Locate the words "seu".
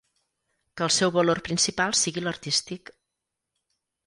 0.95-1.13